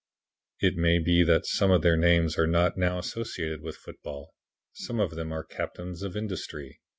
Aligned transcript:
It 0.61 0.75
may 0.77 0.97
be 0.97 1.21
that 1.25 1.45
some 1.45 1.69
of 1.69 1.83
their 1.83 1.95
names 1.95 2.35
are 2.35 2.47
not 2.47 2.75
now 2.75 2.97
associated 2.97 3.61
with 3.61 3.77
football. 3.77 4.33
Some 4.73 4.99
of 4.99 5.11
them 5.11 5.31
are 5.31 5.43
captains 5.43 6.01
of 6.01 6.17
industry. 6.17 6.81